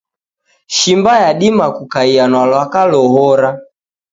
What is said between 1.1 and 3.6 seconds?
yadima kukaia na lwaka lohora.